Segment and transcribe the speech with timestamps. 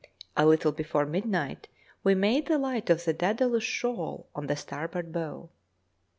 [0.35, 1.67] A little before midnight
[2.03, 5.51] we made the light on the Dædalus shoal on the starboard bow.